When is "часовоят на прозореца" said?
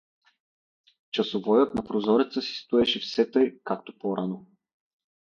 1.11-2.41